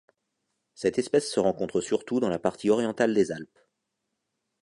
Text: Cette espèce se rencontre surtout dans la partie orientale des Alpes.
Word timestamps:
Cette 0.73 0.97
espèce 0.97 1.29
se 1.31 1.39
rencontre 1.39 1.79
surtout 1.79 2.19
dans 2.19 2.29
la 2.29 2.39
partie 2.39 2.71
orientale 2.71 3.13
des 3.13 3.31
Alpes. 3.31 3.59